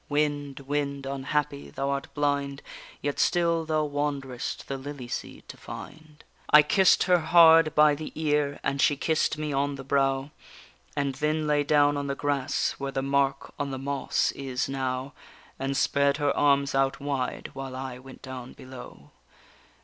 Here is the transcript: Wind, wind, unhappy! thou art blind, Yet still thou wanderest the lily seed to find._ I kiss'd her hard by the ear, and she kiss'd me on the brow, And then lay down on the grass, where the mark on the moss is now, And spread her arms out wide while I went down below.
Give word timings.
Wind, 0.09 0.61
wind, 0.61 1.05
unhappy! 1.05 1.69
thou 1.69 1.91
art 1.91 2.11
blind, 2.15 2.63
Yet 3.03 3.19
still 3.19 3.65
thou 3.65 3.83
wanderest 3.83 4.67
the 4.67 4.75
lily 4.79 5.07
seed 5.07 5.47
to 5.49 5.57
find._ 5.57 6.21
I 6.49 6.63
kiss'd 6.63 7.03
her 7.03 7.19
hard 7.19 7.75
by 7.75 7.93
the 7.93 8.11
ear, 8.15 8.59
and 8.63 8.81
she 8.81 8.97
kiss'd 8.97 9.37
me 9.37 9.53
on 9.53 9.75
the 9.75 9.83
brow, 9.83 10.31
And 10.95 11.13
then 11.13 11.45
lay 11.45 11.63
down 11.63 11.97
on 11.97 12.07
the 12.07 12.15
grass, 12.15 12.71
where 12.79 12.91
the 12.91 13.03
mark 13.03 13.53
on 13.59 13.69
the 13.69 13.77
moss 13.77 14.31
is 14.31 14.67
now, 14.67 15.13
And 15.59 15.77
spread 15.77 16.17
her 16.17 16.35
arms 16.35 16.73
out 16.73 16.99
wide 16.99 17.51
while 17.53 17.75
I 17.75 17.99
went 17.99 18.23
down 18.23 18.53
below. 18.53 19.11